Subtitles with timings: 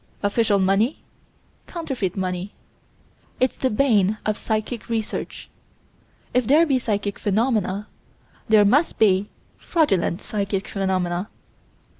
[0.23, 0.97] Official money
[1.67, 2.53] counterfeit money.
[3.39, 5.47] It's the bane of psychic research.
[6.33, 7.85] If there be psychic phenomena,
[8.49, 9.29] there must be
[9.59, 11.29] fraudulent psychic phenomena.